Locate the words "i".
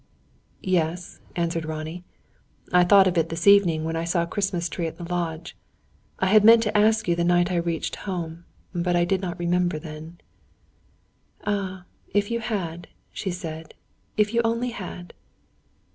2.73-2.83, 3.95-4.03, 6.17-6.25, 7.51-7.57, 8.95-9.05